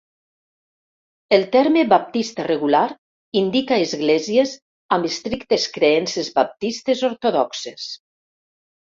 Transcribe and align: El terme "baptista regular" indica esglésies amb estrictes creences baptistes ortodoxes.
El 1.35 1.43
terme 1.55 1.81
"baptista 1.89 2.45
regular" 2.47 2.85
indica 3.41 3.77
esglésies 3.87 4.53
amb 4.97 5.09
estrictes 5.09 5.67
creences 5.75 6.31
baptistes 6.39 7.05
ortodoxes. 7.11 7.85